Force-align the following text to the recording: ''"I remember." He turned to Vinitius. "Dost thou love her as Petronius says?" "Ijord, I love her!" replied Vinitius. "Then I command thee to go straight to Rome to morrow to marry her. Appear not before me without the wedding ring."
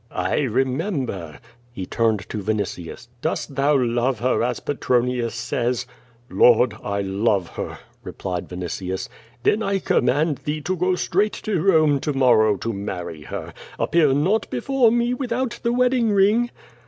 ''"I 0.31 0.39
remember." 0.39 1.39
He 1.71 1.85
turned 1.85 2.27
to 2.29 2.41
Vinitius. 2.41 3.07
"Dost 3.21 3.53
thou 3.53 3.77
love 3.77 4.17
her 4.21 4.41
as 4.41 4.59
Petronius 4.59 5.35
says?" 5.35 5.85
"Ijord, 6.27 6.83
I 6.83 7.01
love 7.01 7.49
her!" 7.49 7.77
replied 8.03 8.49
Vinitius. 8.49 9.09
"Then 9.43 9.61
I 9.61 9.77
command 9.77 10.39
thee 10.39 10.59
to 10.61 10.75
go 10.75 10.95
straight 10.95 11.33
to 11.33 11.61
Rome 11.61 11.99
to 11.99 12.13
morrow 12.13 12.57
to 12.57 12.73
marry 12.73 13.21
her. 13.25 13.53
Appear 13.77 14.11
not 14.15 14.49
before 14.49 14.91
me 14.91 15.13
without 15.13 15.59
the 15.61 15.71
wedding 15.71 16.11
ring." 16.11 16.49